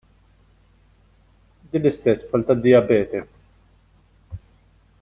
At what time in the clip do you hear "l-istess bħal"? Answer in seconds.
1.89-2.47